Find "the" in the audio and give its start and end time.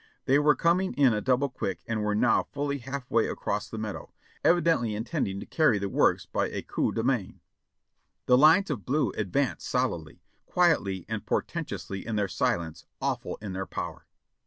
3.69-3.77, 5.77-5.89, 8.25-8.35